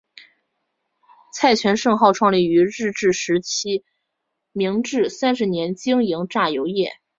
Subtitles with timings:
[1.31, 3.85] 蔡泉盛号创立于日治时期
[4.51, 6.93] 明治三十年经营榨油业。